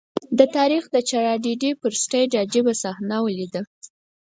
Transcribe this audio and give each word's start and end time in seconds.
د 0.37 0.41
تاریخ 0.55 0.83
د 0.91 0.97
ټراجېډي 1.09 1.71
پر 1.81 1.91
سټېج 2.01 2.31
عجيبه 2.41 2.73
صحنه 2.83 3.17
ولیده. 3.21 3.61